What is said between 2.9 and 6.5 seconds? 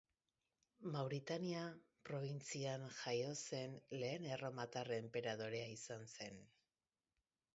jaio zen lehen erromatar enperadorea izan zen.